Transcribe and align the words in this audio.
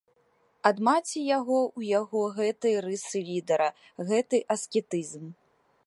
Ад 0.69 0.79
маці 0.87 1.21
яго 1.37 1.57
ў 1.65 1.79
яго 1.99 2.21
гэтыя 2.39 2.77
рысы 2.87 3.23
лідэра, 3.31 3.69
гэты 4.13 4.37
аскетызм. 4.57 5.31